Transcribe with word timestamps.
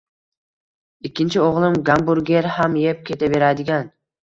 Ikkinchi 1.09 1.43
o‘g‘lim 1.43 1.77
gamburger 1.91 2.51
ham 2.57 2.81
yeb 2.87 3.07
ketaveradigan 3.13 3.97